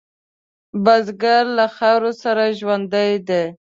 [0.83, 3.43] بزګر له خاورو سره ژوندی دی